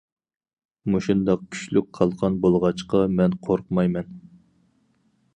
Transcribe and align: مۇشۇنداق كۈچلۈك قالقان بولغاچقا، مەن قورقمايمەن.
مۇشۇنداق 0.93 1.43
كۈچلۈك 1.55 1.91
قالقان 1.97 2.39
بولغاچقا، 2.45 3.01
مەن 3.19 3.35
قورقمايمەن. 3.49 4.09